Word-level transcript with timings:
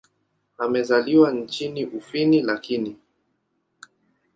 Amezaliwa 0.57 1.31
nchini 1.31 1.85
Ufini 1.85 2.41
lakini. 2.41 2.97